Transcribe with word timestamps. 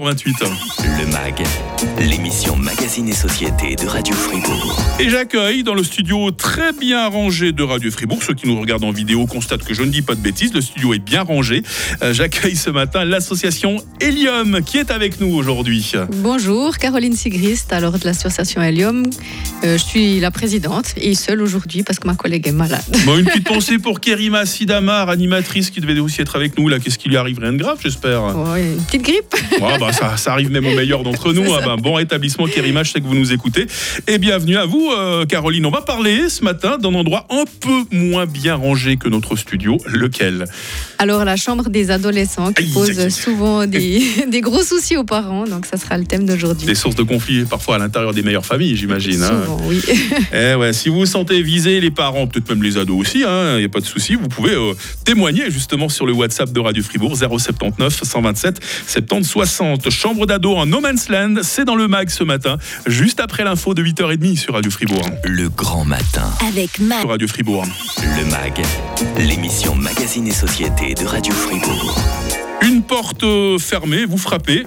28. 0.00 0.36
Le 0.98 1.06
MAG, 1.12 1.42
l'émission 1.98 2.56
Magazine 2.56 3.08
et 3.08 3.14
Société 3.14 3.76
de 3.76 3.86
Radio 3.86 4.14
Fribourg. 4.14 4.78
Et 4.98 5.08
j'accueille 5.08 5.62
dans 5.62 5.74
le 5.74 5.82
studio 5.82 6.30
très 6.30 6.72
bien 6.72 7.08
rangé 7.08 7.52
de 7.52 7.62
Radio 7.62 7.90
Fribourg. 7.90 8.22
Ceux 8.22 8.34
qui 8.34 8.46
nous 8.46 8.60
regardent 8.60 8.84
en 8.84 8.90
vidéo 8.90 9.26
constatent 9.26 9.64
que 9.64 9.74
je 9.74 9.82
ne 9.82 9.90
dis 9.90 10.02
pas 10.02 10.14
de 10.14 10.20
bêtises. 10.20 10.52
Le 10.52 10.60
studio 10.60 10.94
est 10.94 10.98
bien 10.98 11.22
rangé. 11.22 11.62
Euh, 12.02 12.12
j'accueille 12.12 12.56
ce 12.56 12.70
matin 12.70 13.04
l'association 13.04 13.76
Helium 14.00 14.60
qui 14.62 14.78
est 14.78 14.90
avec 14.90 15.20
nous 15.20 15.34
aujourd'hui. 15.34 15.92
Bonjour, 16.12 16.78
Caroline 16.78 17.14
Sigrist, 17.14 17.72
alors 17.72 17.98
de 17.98 18.04
l'association 18.04 18.62
Helium. 18.62 19.04
Euh, 19.64 19.78
je 19.78 19.82
suis 19.84 20.20
la 20.20 20.30
présidente 20.30 20.94
et 20.96 21.14
seule 21.14 21.40
aujourd'hui 21.42 21.82
parce 21.82 21.98
que 21.98 22.06
ma 22.06 22.14
collègue 22.14 22.46
est 22.48 22.52
malade. 22.52 22.84
Bon, 23.04 23.16
une 23.18 23.24
petite 23.24 23.48
pensée 23.48 23.78
pour 23.78 24.00
Kerima 24.00 24.46
Sidamar, 24.46 25.08
animatrice 25.08 25.70
qui 25.70 25.80
devait 25.80 25.98
aussi 26.00 26.20
être 26.20 26.36
avec 26.36 26.58
nous. 26.58 26.68
Là, 26.68 26.78
qu'est-ce 26.78 26.98
qui 26.98 27.08
lui 27.08 27.16
arrive? 27.16 27.38
Rien 27.38 27.52
de 27.52 27.58
grave, 27.58 27.78
j'espère. 27.82 28.36
Ouais, 28.36 28.62
une 28.62 28.84
petite 28.84 29.02
grippe. 29.02 29.34
Ouais, 29.60 29.78
bah, 29.78 29.85
ça, 29.92 30.16
ça 30.16 30.32
arrive 30.32 30.50
même 30.50 30.66
aux 30.66 30.74
meilleurs 30.74 31.02
d'entre 31.02 31.32
nous. 31.32 31.44
Ah, 31.54 31.60
bah, 31.64 31.76
bon 31.78 31.94
rétablissement, 31.94 32.46
Kerima, 32.46 32.82
je 32.82 32.92
sais 32.92 33.00
que 33.00 33.06
vous 33.06 33.14
nous 33.14 33.32
écoutez. 33.32 33.66
Et 34.06 34.18
bienvenue 34.18 34.56
à 34.56 34.64
vous, 34.66 34.90
euh, 34.96 35.24
Caroline. 35.26 35.66
On 35.66 35.70
va 35.70 35.82
parler 35.82 36.28
ce 36.28 36.44
matin 36.44 36.78
d'un 36.78 36.94
endroit 36.94 37.26
un 37.30 37.44
peu 37.60 37.84
moins 37.96 38.26
bien 38.26 38.54
rangé 38.54 38.96
que 38.96 39.08
notre 39.08 39.36
studio. 39.36 39.78
Lequel? 39.86 40.46
Alors, 40.98 41.24
la 41.24 41.36
chambre 41.36 41.68
des 41.68 41.90
adolescents 41.90 42.52
qui 42.52 42.64
Aïe, 42.64 42.70
pose 42.72 42.98
aïe, 42.98 43.10
souvent 43.10 43.66
des, 43.66 44.02
des 44.30 44.40
gros 44.40 44.62
soucis 44.62 44.96
aux 44.96 45.04
parents. 45.04 45.44
Donc, 45.44 45.66
ça 45.66 45.76
sera 45.76 45.98
le 45.98 46.04
thème 46.04 46.26
d'aujourd'hui. 46.26 46.66
Des 46.66 46.74
sources 46.74 46.96
de 46.96 47.02
conflits 47.02 47.44
parfois 47.44 47.76
à 47.76 47.78
l'intérieur 47.78 48.14
des 48.14 48.22
meilleures 48.22 48.46
familles, 48.46 48.76
j'imagine. 48.76 49.22
hein. 49.22 49.42
Souvent, 49.44 49.60
oui. 49.66 49.80
Eh 50.32 50.54
ouais, 50.54 50.72
si 50.72 50.88
vous 50.88 50.96
vous 51.00 51.06
sentez 51.06 51.42
visé, 51.42 51.80
les 51.80 51.90
parents, 51.90 52.26
peut-être 52.26 52.48
même 52.50 52.62
les 52.62 52.76
ados 52.78 52.98
aussi, 53.00 53.18
il 53.18 53.58
n'y 53.58 53.64
a 53.64 53.68
pas 53.68 53.80
de 53.80 53.86
souci, 53.86 54.14
vous 54.14 54.28
pouvez 54.28 54.52
euh, 54.54 54.74
témoigner 55.04 55.50
justement 55.50 55.88
sur 55.88 56.06
le 56.06 56.12
WhatsApp 56.12 56.52
de 56.52 56.60
Radio 56.60 56.82
Fribourg 56.82 57.16
079 57.16 58.02
127 58.02 58.60
70 58.86 59.24
60. 59.28 59.75
Chambre 59.90 60.26
d'ado 60.26 60.54
en 60.54 60.66
No 60.66 60.80
Man's 60.80 61.08
Land, 61.08 61.36
c'est 61.42 61.64
dans 61.64 61.76
le 61.76 61.88
mag 61.88 62.08
ce 62.10 62.24
matin, 62.24 62.56
juste 62.86 63.20
après 63.20 63.44
l'info 63.44 63.74
de 63.74 63.82
8h30 63.82 64.36
sur 64.36 64.54
Radio 64.54 64.70
Fribourg. 64.70 65.08
Le 65.24 65.48
grand 65.48 65.84
matin. 65.84 66.30
Avec 66.48 66.78
Mac. 66.80 67.00
Sur 67.00 67.10
Radio 67.10 67.28
Fribourg. 67.28 67.64
Le 67.98 68.24
MAG, 68.30 68.62
l'émission 69.18 69.74
Magazine 69.74 70.26
et 70.26 70.32
Société 70.32 70.94
de 70.94 71.04
Radio 71.04 71.32
Fribourg. 71.32 71.96
Une 72.62 72.82
porte 72.82 73.24
fermée, 73.58 74.04
vous 74.04 74.18
frappez, 74.18 74.66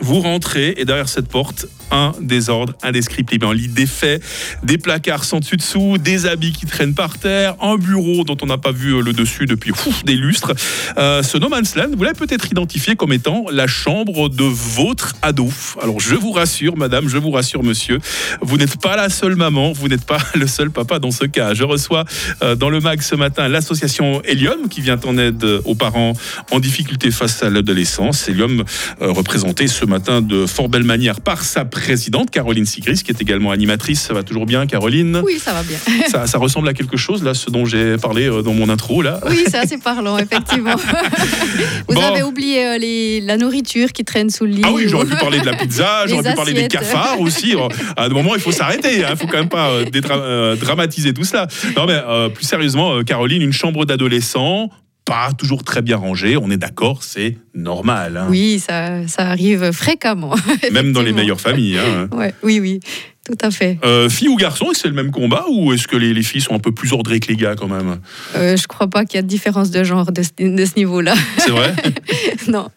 vous 0.00 0.20
rentrez 0.20 0.74
et 0.76 0.84
derrière 0.84 1.08
cette 1.08 1.28
porte, 1.28 1.66
un 1.90 2.12
désordre 2.20 2.74
indescriptible. 2.82 3.46
Un 3.46 3.54
lit 3.54 3.68
défait, 3.68 4.20
des 4.62 4.78
placards 4.78 5.24
sans 5.24 5.40
dessus-dessous, 5.40 5.98
des 5.98 6.26
habits 6.26 6.52
qui 6.52 6.66
traînent 6.66 6.94
par 6.94 7.18
terre, 7.18 7.54
un 7.60 7.76
bureau 7.76 8.24
dont 8.24 8.36
on 8.42 8.46
n'a 8.46 8.58
pas 8.58 8.72
vu 8.72 8.94
euh, 8.94 9.00
le 9.00 9.12
dessus 9.12 9.46
depuis 9.46 9.72
des 10.04 10.14
lustres. 10.14 10.52
Euh, 10.98 11.22
ce 11.22 11.38
No 11.38 11.48
Man's 11.48 11.76
Land, 11.76 11.90
vous 11.96 12.02
l'avez 12.02 12.18
peut-être 12.18 12.50
identifié 12.50 12.96
comme 12.96 13.12
étant 13.12 13.46
la 13.50 13.66
chambre 13.66 14.28
de 14.28 14.44
votre 14.44 15.14
ado. 15.22 15.48
Alors 15.82 16.00
je 16.00 16.14
vous 16.14 16.32
rassure, 16.32 16.76
madame, 16.76 17.08
je 17.08 17.18
vous 17.18 17.30
rassure, 17.30 17.62
monsieur, 17.62 17.98
vous 18.40 18.56
n'êtes 18.56 18.80
pas 18.80 18.96
la 18.96 19.08
seule 19.08 19.36
maman, 19.36 19.72
vous 19.72 19.88
n'êtes 19.88 20.04
pas 20.04 20.18
le 20.34 20.46
seul 20.46 20.70
papa 20.70 20.98
dans 20.98 21.10
ce 21.10 21.24
cas. 21.24 21.54
Je 21.54 21.64
reçois 21.64 22.04
euh, 22.42 22.54
dans 22.54 22.70
le 22.70 22.80
mag 22.80 23.00
ce 23.00 23.14
matin 23.14 23.48
l'association 23.48 24.22
Helium 24.22 24.68
qui 24.68 24.80
vient 24.80 24.98
en 25.04 25.18
aide 25.18 25.44
aux 25.64 25.74
parents 25.74 26.14
en 26.50 26.60
difficulté 26.60 27.10
face 27.10 27.42
à 27.42 27.50
l'adolescence. 27.50 28.28
Helium 28.28 28.64
représenté 29.00 29.66
ce 29.68 29.84
matin 29.84 30.20
de 30.20 30.46
fort 30.46 30.68
belle 30.68 30.84
manière 30.84 31.20
par 31.20 31.42
sa 31.42 31.64
présidente 31.80 32.30
Caroline 32.30 32.64
Sigris 32.66 33.02
qui 33.04 33.10
est 33.10 33.20
également 33.20 33.50
animatrice. 33.50 34.00
Ça 34.00 34.14
va 34.14 34.22
toujours 34.22 34.46
bien, 34.46 34.66
Caroline? 34.66 35.20
Oui, 35.24 35.38
ça 35.38 35.52
va 35.52 35.62
bien. 35.62 35.78
ça, 36.08 36.26
ça 36.26 36.38
ressemble 36.38 36.68
à 36.68 36.72
quelque 36.74 36.96
chose 36.96 37.22
là, 37.22 37.34
ce 37.34 37.50
dont 37.50 37.64
j'ai 37.66 37.96
parlé 37.98 38.28
euh, 38.28 38.42
dans 38.42 38.54
mon 38.54 38.68
intro 38.68 39.02
là? 39.02 39.20
Oui, 39.28 39.44
c'est 39.46 39.58
assez 39.58 39.78
parlant, 39.78 40.16
effectivement. 40.18 40.76
Vous 41.88 41.94
Bon. 41.94 42.00
avez 42.00 42.22
oublié 42.22 42.66
euh, 42.66 42.78
les, 42.78 43.20
la 43.20 43.36
nourriture 43.36 43.92
qui 43.92 44.04
traîne 44.04 44.30
sous 44.30 44.44
le 44.44 44.52
lit. 44.52 44.62
Ah 44.64 44.70
oui, 44.72 44.84
j'aurais 44.88 45.06
pu 45.06 45.16
parler 45.16 45.40
de 45.40 45.46
la 45.46 45.54
pizza, 45.54 46.04
j'aurais 46.06 46.30
pu 46.30 46.34
parler 46.36 46.52
des 46.54 46.68
cafards 46.68 47.20
aussi. 47.20 47.54
À 47.96 48.04
un 48.04 48.08
moment, 48.08 48.34
il 48.34 48.40
faut 48.40 48.52
s'arrêter. 48.52 48.96
Il 49.00 49.10
ne 49.10 49.14
faut 49.16 49.26
quand 49.26 49.38
même 49.38 49.48
pas 49.48 49.68
euh, 49.70 50.56
dramatiser 50.56 51.12
tout 51.12 51.24
cela. 51.24 51.46
Non, 51.76 51.86
mais 51.86 52.00
euh, 52.08 52.28
plus 52.28 52.44
sérieusement, 52.44 53.02
Caroline, 53.04 53.42
une 53.42 53.52
chambre 53.52 53.84
d'adolescent, 53.84 54.70
pas 55.06 55.30
toujours 55.38 55.62
très 55.64 55.80
bien 55.80 55.96
rangée. 55.96 56.36
On 56.36 56.50
est 56.50 56.56
d'accord, 56.58 57.02
c'est 57.02 57.38
normal. 57.54 58.16
hein. 58.18 58.26
Oui, 58.28 58.58
ça, 58.58 59.06
ça 59.08 59.22
arrive 59.30 59.70
fréquemment. 59.72 60.34
Même 60.72 60.92
dans 60.92 61.00
les 61.02 61.12
meilleures 61.12 61.40
familles. 61.40 61.78
hein. 61.78 62.08
Ouais, 62.16 62.34
oui, 62.42 62.60
oui, 62.60 62.80
tout 63.24 63.38
à 63.40 63.50
fait. 63.50 63.78
Euh, 63.84 64.08
filles 64.10 64.28
ou 64.28 64.36
garçons, 64.36 64.68
c'est 64.74 64.88
le 64.88 64.94
même 64.94 65.10
combat 65.12 65.44
ou 65.50 65.72
est-ce 65.72 65.86
que 65.88 65.96
les, 65.96 66.12
les 66.12 66.22
filles 66.22 66.40
sont 66.42 66.54
un 66.54 66.58
peu 66.58 66.72
plus 66.72 66.92
ordrées 66.92 67.20
que 67.20 67.28
les 67.28 67.36
gars 67.36 67.54
quand 67.56 67.68
même? 67.68 67.98
Euh, 68.36 68.56
je 68.56 68.66
crois 68.66 68.88
pas 68.88 69.04
qu'il 69.04 69.16
y 69.16 69.18
a 69.18 69.22
de 69.22 69.26
différence 69.28 69.70
de 69.70 69.82
genre 69.84 70.10
de 70.12 70.22
ce 70.22 70.76
niveau-là. 70.76 71.14
C'est 71.38 71.50
vrai? 71.50 71.74
Non. 72.48 72.68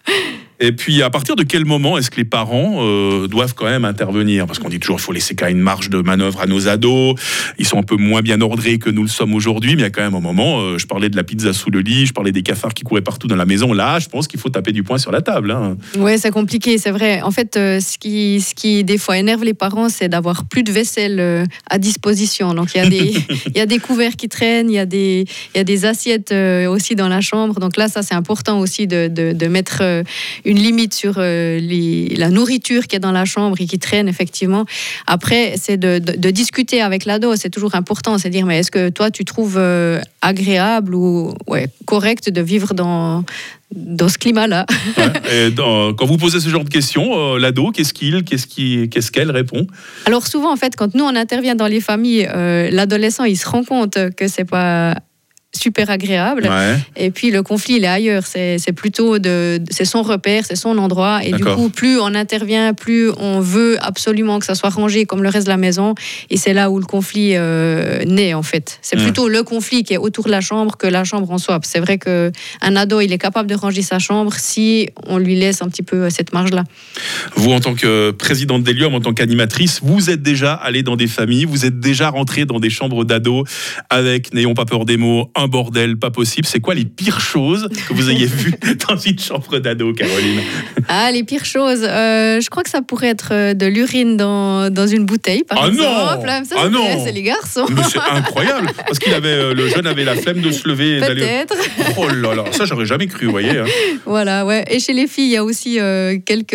Et 0.60 0.72
puis, 0.74 1.02
à 1.02 1.10
partir 1.10 1.36
de 1.36 1.44
quel 1.44 1.64
moment 1.66 1.98
est-ce 1.98 2.12
que 2.12 2.18
les 2.18 2.26
parents 2.26 2.78
euh, 2.80 3.28
doivent 3.28 3.54
quand 3.56 3.66
même 3.66 3.86
intervenir? 3.86 4.46
Parce 4.46 4.60
qu'on 4.60 4.70
dit 4.70 4.80
toujours 4.80 4.98
qu'il 4.98 5.06
faut 5.06 5.12
laisser 5.14 5.34
quand 5.36 5.46
même 5.46 5.58
une 5.58 5.64
marge 5.64 5.90
de 5.90 6.02
manœuvre 6.02 6.42
à 6.42 6.48
nos 6.48 6.68
ados. 6.68 7.16
Ils 7.58 7.66
sont 7.66 7.78
un 7.78 7.84
peu 7.84 7.96
moins 7.96 8.22
bien 8.22 8.42
ordrés 8.42 8.78
que 8.78 8.90
nous 8.90 9.04
le 9.04 9.08
sommes 9.10 9.34
aujourd'hui, 9.34 9.76
mais 9.76 9.82
il 9.82 9.86
y 9.86 9.88
a 9.88 9.90
quand 9.90 10.02
même 10.02 10.16
un 10.16 10.20
moment, 10.20 10.60
euh, 10.60 10.78
je 10.78 10.86
parlais 10.86 11.10
de 11.10 11.16
la 11.16 11.24
pizza 11.24 11.54
sous 11.54 11.70
le 11.72 11.80
lit, 11.80 12.06
je 12.06 12.14
parlais 12.14 12.32
des 12.32 12.44
cafards 12.44 12.74
qui 12.74 12.84
couraient 12.84 13.02
partout 13.02 13.28
dans 13.28 13.36
la 13.38 13.46
maison. 13.46 13.72
Là, 13.74 14.00
je 14.00 14.10
pense 14.10 14.28
qu'il 14.28 14.40
faut 14.40 14.50
taper 14.50 14.72
du 14.74 14.84
poing 14.84 14.98
sur 14.98 15.12
la 15.12 15.22
table. 15.22 15.52
hein. 15.52 15.78
Ouais, 15.98 16.18
c'est 16.18 16.32
compliqué, 16.32 16.78
c'est 16.78 16.92
vrai. 16.92 17.22
En 17.22 17.32
fait, 17.32 17.56
euh, 17.56 17.80
ce 17.80 17.98
qui, 17.98 18.42
ce 18.42 18.54
qui 18.54 18.84
des 18.84 18.98
fois 18.98 19.18
énerve 19.18 19.44
les 19.44 19.54
parents, 19.54 19.88
c'est 19.90 20.10
d'avoir 20.10 20.46
plus 20.46 20.64
de 20.64 20.72
vaisselle 20.72 21.46
à 21.70 21.78
disposition. 21.78 22.54
Donc 22.54 22.70
il 22.76 22.80
y 22.80 22.82
a 22.82 22.90
des, 22.90 23.14
il 23.48 23.58
y 23.58 23.62
a 23.62 23.66
des 23.66 23.80
couverts 23.80 24.16
qui 24.18 24.28
traînent, 24.28 24.70
il 24.70 24.76
y 24.76 24.80
a 24.80 24.86
des, 24.86 25.26
il 25.56 25.58
y 25.58 25.62
a 25.62 25.64
des 25.64 25.86
assiettes 25.86 26.34
aussi 26.68 26.96
dans 26.96 27.08
la 27.08 27.22
chambre. 27.22 27.60
Donc 27.60 27.78
là, 27.78 27.88
ça 27.88 28.02
c'est 28.04 28.16
important 28.16 28.60
aussi 28.60 28.88
de, 28.88 29.08
de, 29.08 29.32
de 29.32 29.48
mettre 29.48 29.80
euh, 29.82 30.04
une 30.50 30.58
limite 30.58 30.94
sur 30.94 31.16
euh, 31.18 31.60
les, 31.60 32.16
la 32.18 32.30
nourriture 32.30 32.88
qui 32.88 32.96
est 32.96 33.00
dans 33.08 33.12
la 33.12 33.26
chambre 33.26 33.56
et 33.62 33.68
qui 33.68 33.78
traîne 33.78 34.08
effectivement. 34.08 34.66
Après, 35.06 35.54
c'est 35.58 35.78
de, 35.78 36.00
de, 36.00 36.14
de 36.18 36.30
discuter 36.32 36.82
avec 36.82 37.06
l'ado. 37.06 37.36
C'est 37.36 37.52
toujours 37.52 37.76
important, 37.76 38.18
c'est 38.18 38.32
dire 38.32 38.46
mais 38.48 38.58
est-ce 38.60 38.72
que 38.72 38.90
toi 38.90 39.12
tu 39.12 39.24
trouves 39.26 39.58
euh, 39.58 40.02
agréable 40.22 40.96
ou 40.96 41.34
ouais, 41.48 41.68
correct 41.86 42.30
de 42.30 42.42
vivre 42.42 42.74
dans 42.74 43.24
dans 43.76 44.10
ce 44.10 44.18
climat-là? 44.18 44.66
Ouais. 44.98 45.54
Quand 45.56 46.06
vous 46.06 46.18
posez 46.18 46.40
ce 46.40 46.50
genre 46.50 46.64
de 46.64 46.70
questions, 46.70 47.36
euh, 47.36 47.38
l'ado, 47.38 47.70
qu'est-ce 47.70 47.94
qu'il, 47.94 48.24
qu'est-ce 48.24 48.48
qui, 48.48 48.90
qu'est-ce 48.90 49.12
qu'elle 49.12 49.30
répond? 49.30 49.68
Alors 50.06 50.26
souvent, 50.26 50.52
en 50.52 50.56
fait, 50.56 50.76
quand 50.76 50.96
nous, 50.96 51.04
on 51.04 51.16
intervient 51.16 51.54
dans 51.54 51.68
les 51.68 51.80
familles, 51.80 52.28
euh, 52.34 52.72
l'adolescent, 52.72 53.26
il 53.26 53.38
se 53.38 53.48
rend 53.48 53.64
compte 53.64 54.00
que 54.18 54.28
c'est 54.28 54.50
pas 54.50 54.96
super 55.56 55.90
agréable. 55.90 56.48
Ouais. 56.50 56.78
Et 56.96 57.12
puis 57.12 57.32
le 57.32 57.44
conflit, 57.44 57.76
il 57.76 57.84
est 57.84 57.88
ailleurs. 57.88 58.24
C'est 58.26 58.74
plutôt 58.74 59.20
de, 59.20 59.60
c'est 59.70 59.86
son 59.86 60.04
repère, 60.04 60.46
c'est 60.46 60.56
son 60.56 60.78
endroit. 60.78 61.22
Et 61.24 61.32
du 61.32 61.44
coup, 61.44 61.70
plus 61.70 62.00
on 62.00 62.14
intervient, 62.16 62.74
plus 62.74 63.12
on 63.18 63.40
veut 63.40 63.78
absolument 63.82 64.40
que 64.40 64.46
ça 64.46 64.56
soit 64.56 64.70
rangé 64.70 65.06
comme 65.06 65.24
le 65.24 65.30
reste 65.30 65.48
de 65.48 65.52
la 65.52 65.58
maison. 65.58 65.96
Et 66.30 66.38
c'est 66.38 66.54
là 66.54 66.70
où 66.70 66.80
le 66.80 66.86
conflit 66.86 67.32
euh, 67.36 68.04
naît, 68.06 68.34
en 68.34 68.44
fait. 68.44 68.80
C'est 68.82 68.98
plutôt 68.98 69.28
le 69.28 69.44
conflit 69.44 69.84
qui 69.84 69.94
est 69.94 69.98
autour 69.98 70.26
de 70.26 70.32
la 70.32 70.42
chambre 70.42 70.78
que 70.78 70.88
la 70.88 71.04
chambre 71.04 71.30
en 71.32 71.38
soi. 71.38 71.60
C'est 71.64 71.80
vrai 71.80 71.98
que 71.98 72.32
un 72.62 72.76
ado, 72.76 73.02
il 73.02 73.12
est 73.12 73.18
capable 73.18 73.50
de 73.50 73.56
ranger 73.56 73.82
sa 73.82 74.00
chambre 74.00 74.34
si 74.36 74.90
on 75.08 75.18
lui 75.18 75.36
laisse 75.36 75.62
un 75.62 75.70
petit 75.70 75.84
peu 75.84 76.10
cette 76.10 76.34
marge-là. 76.34 76.64
Vous, 77.36 77.52
en 77.52 77.60
tant 77.60 77.74
que 77.74 78.12
présidente 78.12 78.64
d'Helium, 78.64 78.94
en 78.94 79.02
tant 79.02 79.14
qu'animatrice, 79.14 79.80
vous 79.84 80.10
êtes 80.10 80.22
déjà 80.22 80.54
allé 80.54 80.84
dans 80.84 80.96
des 80.96 81.08
familles, 81.08 81.46
vous 81.46 81.66
êtes 81.66 81.80
déjà 81.80 82.10
rentré 82.10 82.46
dans 82.46 82.60
des 82.60 82.70
chambres 82.70 83.04
d'ados 83.04 83.48
avec, 83.90 84.34
n'ayons 84.34 84.54
pas 84.54 84.66
peur 84.66 84.86
des 84.86 84.98
mots, 84.98 85.32
un 85.40 85.48
bordel 85.48 85.98
pas 85.98 86.12
possible. 86.12 86.46
C'est 86.48 86.60
quoi 86.60 86.74
les 86.76 86.86
pires 86.86 87.20
choses 87.20 87.68
que 87.88 87.94
vous 87.94 88.10
ayez 88.10 88.26
vues 88.26 88.54
dans 88.90 88.98
une 88.98 89.18
chambre 89.20 89.60
d'ado, 89.60 89.94
Caroline? 89.94 90.42
Ah, 90.88 91.12
les 91.12 91.24
pires 91.24 91.46
choses. 91.46 91.84
Euh, 91.84 92.40
je 92.42 92.50
crois 92.50 92.64
que 92.64 92.70
ça 92.70 92.82
pourrait 92.82 93.08
être 93.10 93.30
euh, 93.32 93.54
de 93.54 93.66
l'urine 93.66 94.18
dans, 94.18 94.70
dans 94.70 94.88
une 94.88 95.06
bouteille, 95.06 95.44
par 95.44 95.60
Ah 95.62 95.68
non 95.68 95.74
exemple. 95.74 96.28
Ça, 96.48 96.56
Ah 96.58 96.62
c'est- 96.64 96.70
non 96.70 97.04
c'est 97.06 97.12
les 97.12 97.24
garçons. 97.24 97.66
Mais 97.72 97.82
c'est 97.90 98.00
incroyable 98.00 98.70
Parce 98.86 99.00
qu'il 99.00 99.14
avait, 99.14 99.30
euh, 99.30 99.54
le 99.54 99.68
jeune 99.70 99.88
avait 99.88 100.04
la 100.04 100.16
flemme 100.16 100.42
de 100.42 100.52
se 100.52 100.68
lever 100.68 100.98
et 100.98 101.00
d'aller. 101.00 101.22
Peut-être. 101.22 101.56
Oh 101.98 102.08
là 102.08 102.36
là, 102.36 102.44
ça 102.52 102.66
j'aurais 102.66 102.86
jamais 102.86 103.08
cru, 103.08 103.26
vous 103.26 103.32
voyez. 103.32 103.58
hein. 103.58 103.66
Voilà, 104.06 104.46
ouais. 104.46 104.66
Et 104.70 104.80
chez 104.80 104.94
les 104.94 105.08
filles, 105.08 105.26
il 105.26 105.32
y 105.32 105.38
a 105.38 105.44
aussi 105.44 105.80
euh, 105.80 106.18
quelques, 106.26 106.54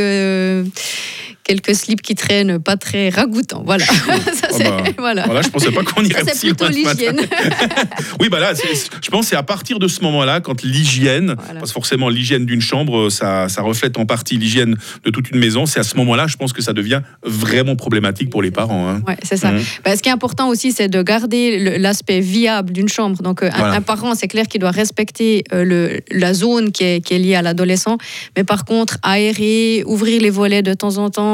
quelques 1.44 1.74
slips 1.74 2.02
qui 2.02 2.14
traînent 2.14 2.58
pas 2.58 2.76
très 2.76 3.10
ragoûtants. 3.10 3.62
Voilà. 3.64 3.84
Ça, 4.40 4.48
bah, 4.58 4.82
voilà. 4.98 5.24
Voilà, 5.26 5.42
je 5.42 5.48
pensais 5.48 5.70
pas 5.70 5.82
qu'on 5.82 6.02
Ça, 6.04 6.08
irait 6.08 6.22
c'est 6.26 6.34
si 6.36 6.46
plutôt 6.48 6.68
l'hygiène. 6.68 7.20
Oui, 8.20 8.28
bah 8.28 8.40
là, 8.40 8.52
je 8.54 9.10
pense 9.10 9.20
que 9.22 9.26
c'est 9.30 9.36
à 9.36 9.42
partir 9.42 9.78
de 9.78 9.88
ce 9.88 10.02
moment-là, 10.02 10.40
quand 10.40 10.62
l'hygiène, 10.62 11.34
Voilà. 11.38 11.60
parce 11.60 11.70
que 11.70 11.74
forcément 11.74 12.08
l'hygiène 12.08 12.46
d'une 12.46 12.60
chambre, 12.60 13.10
ça, 13.10 13.48
ça 13.48 13.62
reflète 13.62 13.98
en 13.98 14.06
partie 14.06 14.36
l'hygiène 14.36 14.76
de 15.04 15.10
toute 15.10 15.30
une 15.30 15.38
maison, 15.38 15.66
c'est 15.66 15.80
à 15.80 15.82
ce 15.82 15.96
moment-là, 15.96 16.26
je 16.26 16.36
pense 16.36 16.52
que 16.52 16.62
ça 16.62 16.72
devient 16.72 17.00
vraiment 17.22 17.76
problématique 17.76 18.30
pour 18.30 18.42
les 18.42 18.50
parents. 18.50 18.88
hein. 18.88 19.02
Ouais, 19.06 19.16
c'est 19.22 19.36
ça. 19.36 19.50
Mhm. 19.52 19.62
Bah, 19.84 19.96
ce 19.96 20.02
qui 20.02 20.08
est 20.08 20.12
important 20.12 20.48
aussi, 20.48 20.72
c'est 20.72 20.88
de 20.88 21.02
garder 21.02 21.78
l'aspect 21.78 22.20
viable 22.20 22.72
d'une 22.72 22.88
chambre. 22.88 23.22
Donc, 23.22 23.42
euh, 23.42 23.50
un- 23.52 23.58
Voilà. 23.58 23.74
un, 23.74 23.80
parent, 23.82 24.14
c'est 24.14 24.28
clair 24.28 24.46
qu'il 24.48 24.60
doit 24.60 24.70
respecter 24.70 25.44
euh, 25.52 25.64
le, 25.64 26.00
la 26.10 26.32
zone 26.34 26.72
qui 26.72 26.84
est, 26.84 27.00
qui 27.04 27.14
est 27.14 27.18
liée 27.18 27.34
à 27.34 27.42
l'adolescent. 27.42 27.98
Mais 28.36 28.44
par 28.44 28.64
contre, 28.64 28.96
aérer, 29.02 29.82
ouvrir 29.86 30.20
les 30.22 30.30
volets 30.30 30.62
de 30.62 30.72
temps 30.74 30.96
en 30.98 31.10
temps, 31.10 31.32
euh, 31.32 31.33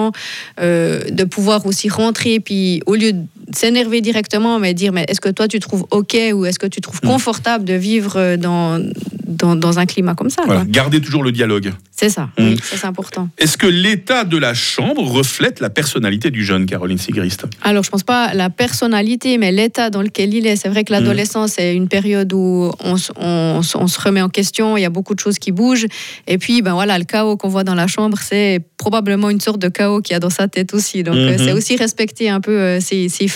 de 0.58 1.25
pouvoir 1.25 1.67
aussi 1.67 1.88
rentrer, 1.88 2.41
puis 2.41 2.82
au 2.87 2.94
lieu 2.94 3.12
de 3.12 3.25
s'énerver 3.55 4.00
directement, 4.00 4.58
mais 4.58 4.75
dire 4.75 4.93
mais 4.93 5.05
est-ce 5.08 5.20
que 5.20 5.29
toi 5.29 5.49
tu 5.49 5.61
trouves 5.61 5.87
ok 5.91 6.17
ou 6.35 6.44
est-ce 6.47 6.58
que 6.58 6.67
tu 6.67 6.81
trouves 6.81 7.00
Mhm. 7.02 7.11
confortable 7.11 7.64
de 7.64 7.75
vivre 7.75 8.14
euh, 8.17 8.37
dans 8.37 8.79
dans, 9.26 9.55
dans 9.55 9.79
un 9.79 9.87
climat 9.87 10.14
comme 10.17 10.29
ça. 10.29 10.43
Voilà. 10.44 10.62
quoi. 10.62 10.70
Gardez 10.70 11.00
toujours 11.00 11.23
le 11.23 11.31
dialogue. 11.31 11.73
C'est 11.93 12.08
ça, 12.08 12.31
Mm. 12.38 12.49
oui, 12.49 12.56
ça 12.62 12.76
c'est 12.76 12.87
important. 12.87 13.29
Est-ce 13.38 13.56
que 13.56 13.67
l'état 13.67 14.25
de 14.25 14.37
la 14.37 14.55
chambre 14.55 15.02
reflète 15.02 15.61
la 15.61 15.70
personnalité 15.70 16.31
du 16.32 16.44
jeune, 16.44 16.67
Caroline 16.67 16.99
Sigrist? 16.99 17.44
Alors, 17.62 17.85
je 17.85 17.91
pense 17.91 18.02
pas 18.02 18.35
la 18.35 18.50
personnalité, 18.50 19.38
mais 19.38 19.53
l'état 19.53 19.88
dans 19.91 20.03
lequel 20.03 20.35
il 20.35 20.46
est. 20.46 20.56
C'est 20.56 20.69
vrai 20.69 20.82
que 20.82 20.93
l'adolescence 20.93 21.58
est 21.58 21.75
une 21.76 21.87
période 21.88 22.32
où 22.32 22.73
on, 22.82 22.96
on 23.17 23.62
se 23.62 24.00
remet 24.00 24.20
en 24.23 24.29
question, 24.31 24.76
il 24.76 24.81
y 24.82 24.85
a 24.85 24.91
beaucoup 24.91 25.14
de 25.14 25.20
choses 25.20 25.38
qui 25.38 25.53
bougent. 25.53 25.87
Et 26.26 26.38
puis, 26.38 26.61
ben 26.62 26.73
voilà, 26.73 26.99
le 26.99 27.05
chaos 27.05 27.37
qu'on 27.37 27.49
voit 27.49 27.64
dans 27.64 27.75
la 27.76 27.87
chambre, 27.87 28.19
c'est 28.20 28.61
probablement 28.79 29.31
une 29.31 29.41
sorte 29.41 29.61
de 29.61 29.69
chaos 29.69 30.00
qu'il 30.00 30.14
y 30.14 30.17
a 30.17 30.20
dans 30.20 30.31
sa 30.31 30.49
tête 30.49 30.75
aussi. 30.75 31.03
Donc, 31.05 31.14
euh, 31.17 31.32
Mhm. 31.32 31.38
c'est 31.38 31.53
aussi 31.53 31.76
respecter 31.76 32.31
un 32.31 32.41
peu 32.41 32.58
euh, 32.58 32.81
ces, 32.81 33.08
ces 33.08 33.29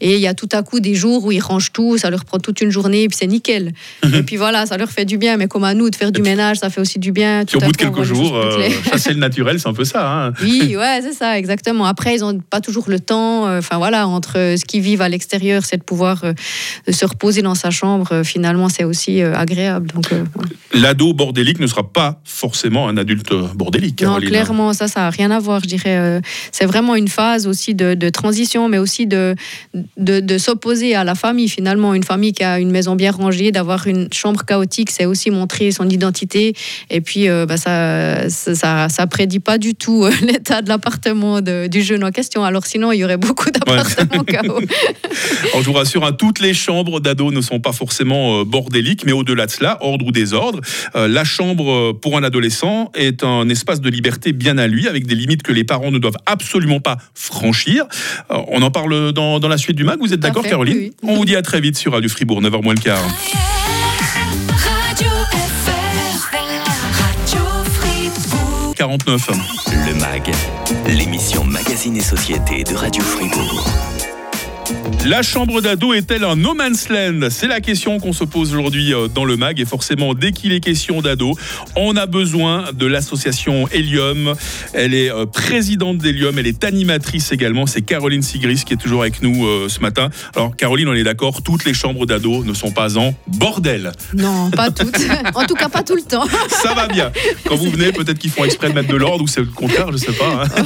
Et 0.00 0.14
il 0.14 0.20
y 0.20 0.26
a 0.26 0.34
tout 0.34 0.48
à 0.52 0.62
coup 0.62 0.80
des 0.80 0.94
jours 0.94 1.24
où 1.24 1.32
ils 1.32 1.40
rangent 1.40 1.72
tout, 1.72 1.98
ça 1.98 2.10
leur 2.10 2.24
prend 2.24 2.38
toute 2.38 2.60
une 2.60 2.70
journée, 2.70 3.04
et 3.04 3.08
puis 3.08 3.16
c'est 3.20 3.26
nickel. 3.26 3.72
Et 4.14 4.22
puis 4.22 4.36
voilà, 4.36 4.66
ça 4.66 4.76
leur 4.76 4.90
fait 4.90 5.04
du 5.04 5.18
bien. 5.18 5.36
Mais 5.36 5.46
comme 5.48 5.64
à 5.64 5.74
nous, 5.74 5.90
de 5.90 5.96
faire 5.96 6.12
du 6.12 6.22
ménage, 6.22 6.58
ça 6.58 6.70
fait 6.70 6.80
aussi 6.80 6.98
du 6.98 7.12
bien. 7.12 7.44
Puis 7.46 7.56
au 7.56 7.58
Tout 7.58 7.64
à 7.64 7.66
bout 7.68 7.72
de 7.72 7.76
quelques 7.76 8.02
jours, 8.02 8.36
euh, 8.36 8.68
chasser 8.90 9.12
le 9.12 9.18
naturel, 9.20 9.60
c'est 9.60 9.68
un 9.68 9.72
peu 9.74 9.84
ça. 9.84 10.26
hein. 10.26 10.32
Oui, 10.42 10.76
ouais, 10.76 11.00
c'est 11.02 11.12
ça, 11.12 11.38
exactement. 11.38 11.84
Après, 11.84 12.14
ils 12.16 12.20
n'ont 12.20 12.38
pas 12.38 12.60
toujours 12.60 12.84
le 12.88 12.98
temps. 13.00 13.46
euh, 13.46 13.58
Enfin 13.58 13.78
voilà, 13.78 14.06
entre 14.08 14.38
euh, 14.38 14.56
ce 14.56 14.64
qu'ils 14.64 14.80
vivent 14.82 15.02
à 15.02 15.08
l'extérieur, 15.08 15.64
c'est 15.64 15.76
de 15.76 15.82
pouvoir 15.82 16.22
euh, 16.24 16.32
se 16.90 17.04
reposer 17.04 17.42
dans 17.42 17.54
sa 17.54 17.70
chambre. 17.70 18.22
finalement, 18.24 18.68
c'est 18.68 18.84
aussi 18.84 19.22
agréable. 19.22 19.90
Donc. 19.94 20.10
L'ado 20.72 21.12
bordélique 21.12 21.60
ne 21.60 21.66
sera 21.66 21.82
pas 21.92 22.20
forcément 22.24 22.88
un 22.88 22.96
adulte 22.96 23.32
bordélique. 23.54 24.00
non, 24.02 24.08
Caroline. 24.10 24.28
clairement, 24.30 24.72
ça, 24.72 24.88
ça 24.88 25.00
n'a 25.00 25.10
rien 25.10 25.30
à 25.30 25.38
voir. 25.38 25.60
Je 25.62 25.66
dirais, 25.68 26.20
c'est 26.52 26.64
vraiment 26.66 26.94
une 26.94 27.08
phase 27.08 27.46
aussi 27.46 27.74
de, 27.74 27.94
de 27.94 28.08
transition, 28.08 28.68
mais 28.68 28.78
aussi 28.78 29.06
de, 29.10 29.34
de, 29.98 30.20
de 30.20 30.38
s'opposer 30.38 30.94
à 30.94 31.04
la 31.04 31.14
famille. 31.14 31.48
Finalement, 31.48 31.92
une 31.92 32.04
famille 32.04 32.32
qui 32.32 32.42
a 32.42 32.58
une 32.58 32.70
maison 32.70 32.96
bien 32.96 33.10
rangée, 33.10 33.52
d'avoir 33.52 33.86
une 33.86 34.08
chambre 34.12 34.44
chaotique, 34.46 34.90
c'est 34.90 35.04
aussi 35.04 35.30
montrer 35.30 35.70
son 35.70 35.88
identité. 35.88 36.54
Et 36.88 37.02
puis, 37.02 37.28
euh, 37.28 37.44
bah, 37.44 37.58
ça, 37.58 38.30
ça, 38.30 38.54
ça, 38.54 38.88
ça 38.88 39.06
prédit 39.06 39.40
pas 39.40 39.58
du 39.58 39.74
tout 39.74 40.04
euh, 40.04 40.12
l'état 40.22 40.62
de 40.62 40.68
l'appartement 40.68 41.40
du 41.42 41.82
jeune 41.82 42.04
en 42.04 42.10
question. 42.10 42.44
Alors 42.44 42.64
sinon, 42.66 42.92
il 42.92 42.98
y 42.98 43.04
aurait 43.04 43.18
beaucoup 43.18 43.50
d'appartements 43.50 44.24
chaos. 44.26 44.60
Alors, 45.52 45.62
je 45.62 45.66
vous 45.66 45.72
rassure, 45.72 46.04
hein, 46.06 46.12
toutes 46.12 46.40
les 46.40 46.54
chambres 46.54 47.00
d'ados 47.00 47.32
ne 47.32 47.40
sont 47.40 47.60
pas 47.60 47.72
forcément 47.72 48.40
euh, 48.40 48.44
bordéliques, 48.44 49.04
mais 49.04 49.12
au-delà 49.12 49.46
de 49.46 49.50
cela, 49.50 49.78
ordre 49.80 50.06
ou 50.06 50.12
désordre, 50.12 50.60
euh, 50.94 51.08
la 51.08 51.24
chambre 51.24 51.92
pour 51.92 52.16
un 52.16 52.22
adolescent 52.22 52.90
est 52.94 53.24
un 53.24 53.48
espace 53.48 53.80
de 53.80 53.90
liberté 53.90 54.32
bien 54.32 54.58
à 54.58 54.66
lui, 54.66 54.88
avec 54.88 55.06
des 55.06 55.14
limites 55.14 55.42
que 55.42 55.52
les 55.52 55.64
parents 55.64 55.90
ne 55.90 55.98
doivent 55.98 56.18
absolument 56.26 56.80
pas 56.80 56.98
franchir. 57.14 57.84
Euh, 58.30 58.36
on 58.48 58.62
en 58.62 58.70
parle 58.70 58.89
dans, 59.12 59.38
dans 59.40 59.48
la 59.48 59.58
suite 59.58 59.76
du 59.76 59.84
mag. 59.84 59.98
Vous 60.00 60.12
êtes 60.12 60.20
d'accord, 60.20 60.44
Caroline 60.44 60.76
oui. 60.76 60.92
On 61.02 61.16
vous 61.16 61.24
dit 61.24 61.36
à 61.36 61.42
très 61.42 61.60
vite 61.60 61.76
sur 61.76 61.92
Radio 61.92 62.08
Fribourg, 62.08 62.42
9h 62.42 62.62
moins 62.62 62.74
le 62.74 62.80
quart. 62.80 63.02
Radio 64.48 65.10
FR. 65.30 66.30
Radio 66.32 67.44
Fribourg. 67.72 68.74
49. 68.76 69.30
Le 69.86 69.94
MAG, 69.94 70.32
l'émission 70.86 71.44
Magazine 71.44 71.96
et 71.96 72.02
Société 72.02 72.64
de 72.64 72.74
Radio 72.74 73.02
Fribourg. 73.02 73.68
La 75.06 75.22
chambre 75.22 75.60
d'ado 75.60 75.94
est-elle 75.94 76.24
un 76.24 76.36
no 76.36 76.52
man's 76.54 76.88
land? 76.88 77.28
C'est 77.30 77.48
la 77.48 77.60
question 77.60 77.98
qu'on 77.98 78.12
se 78.12 78.22
pose 78.24 78.52
aujourd'hui 78.52 78.92
euh, 78.92 79.08
dans 79.08 79.24
le 79.24 79.36
MAG. 79.36 79.58
Et 79.58 79.64
forcément, 79.64 80.14
dès 80.14 80.32
qu'il 80.32 80.52
est 80.52 80.60
question 80.60 81.00
d'ado, 81.00 81.32
on 81.74 81.96
a 81.96 82.06
besoin 82.06 82.66
de 82.72 82.86
l'association 82.86 83.66
Helium. 83.72 84.34
Elle 84.74 84.94
est 84.94 85.10
euh, 85.10 85.24
présidente 85.26 85.98
d'Helium, 85.98 86.38
elle 86.38 86.46
est 86.46 86.64
animatrice 86.64 87.32
également. 87.32 87.66
C'est 87.66 87.80
Caroline 87.82 88.22
Sigris 88.22 88.62
qui 88.66 88.74
est 88.74 88.76
toujours 88.76 89.00
avec 89.00 89.22
nous 89.22 89.46
euh, 89.46 89.68
ce 89.68 89.80
matin. 89.80 90.10
Alors, 90.36 90.54
Caroline, 90.54 90.88
on 90.88 90.94
est 90.94 91.02
d'accord, 91.02 91.42
toutes 91.42 91.64
les 91.64 91.74
chambres 91.74 92.04
d'ado 92.04 92.44
ne 92.44 92.52
sont 92.52 92.70
pas 92.70 92.98
en 92.98 93.14
bordel. 93.26 93.92
Non, 94.14 94.50
pas 94.50 94.70
toutes. 94.70 94.98
en 95.34 95.46
tout 95.46 95.54
cas, 95.54 95.68
pas 95.70 95.82
tout 95.82 95.96
le 95.96 96.02
temps. 96.02 96.26
Ça 96.48 96.74
va 96.74 96.86
bien. 96.88 97.10
Quand 97.46 97.56
vous 97.56 97.70
venez, 97.70 97.90
peut-être 97.92 98.18
qu'ils 98.18 98.30
font 98.30 98.44
exprès 98.44 98.68
de 98.68 98.74
mettre 98.74 98.88
de 98.88 98.96
l'ordre 98.96 99.24
ou 99.24 99.26
c'est 99.26 99.40
le 99.40 99.46
contraire, 99.46 99.90
je 99.92 99.96
sais 99.96 100.12
pas. 100.12 100.44
hein. 100.44 100.64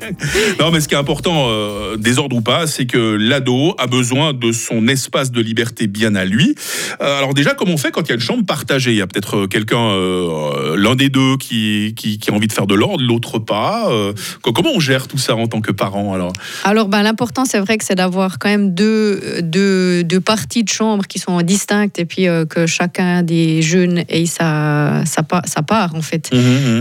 non, 0.60 0.70
mais 0.70 0.80
ce 0.80 0.88
qui 0.88 0.94
est 0.94 0.98
important, 0.98 1.46
euh, 1.48 1.96
désordre 1.96 2.34
ou 2.36 2.40
pas, 2.40 2.66
c'est 2.66 2.86
que 2.86 3.16
l'ado 3.16 3.47
a 3.78 3.86
besoin 3.86 4.32
de 4.32 4.52
son 4.52 4.88
espace 4.88 5.30
de 5.30 5.40
liberté 5.40 5.86
bien 5.86 6.14
à 6.14 6.24
lui. 6.24 6.54
Euh, 7.00 7.18
alors 7.18 7.34
déjà, 7.34 7.54
comment 7.54 7.72
on 7.72 7.76
fait 7.76 7.90
quand 7.90 8.02
il 8.02 8.08
y 8.08 8.12
a 8.12 8.14
une 8.14 8.20
chambre 8.20 8.44
partagée? 8.44 8.92
Il 8.92 8.96
y 8.96 9.02
a 9.02 9.06
peut-être 9.06 9.36
euh, 9.36 9.46
quelqu'un, 9.46 9.90
euh, 9.90 10.76
l'un 10.76 10.94
des 10.94 11.08
deux, 11.08 11.36
qui, 11.38 11.94
qui, 11.96 12.18
qui 12.18 12.30
a 12.30 12.34
envie 12.34 12.46
de 12.46 12.52
faire 12.52 12.66
de 12.66 12.74
l'ordre, 12.74 13.02
l'autre 13.02 13.38
pas. 13.38 13.90
Euh, 13.90 14.12
co- 14.42 14.52
comment 14.52 14.70
on 14.74 14.80
gère 14.80 15.08
tout 15.08 15.18
ça 15.18 15.34
en 15.36 15.46
tant 15.46 15.60
que 15.60 15.72
parent 15.72 16.14
alors? 16.14 16.32
Alors, 16.64 16.88
ben, 16.88 17.02
l'important, 17.02 17.44
c'est 17.44 17.58
vrai 17.60 17.78
que 17.78 17.84
c'est 17.84 17.94
d'avoir 17.94 18.38
quand 18.38 18.48
même 18.48 18.74
deux, 18.74 19.40
deux, 19.42 20.04
deux 20.04 20.20
parties 20.20 20.64
de 20.64 20.68
chambre 20.68 21.06
qui 21.06 21.18
sont 21.18 21.40
distinctes 21.42 21.98
et 21.98 22.04
puis 22.04 22.28
euh, 22.28 22.44
que 22.44 22.66
chacun 22.66 23.22
des 23.22 23.62
jeunes 23.62 24.04
ait 24.08 24.26
sa, 24.26 25.02
sa, 25.06 25.22
pa- 25.22 25.42
sa 25.46 25.62
part, 25.62 25.94
en 25.94 26.02
fait. 26.02 26.30